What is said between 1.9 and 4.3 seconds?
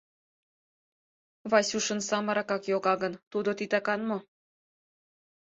самырыкак йога гын, тудо титакан мо?